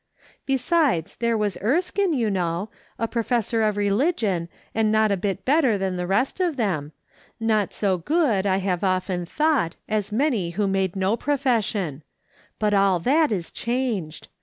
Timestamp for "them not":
6.57-7.71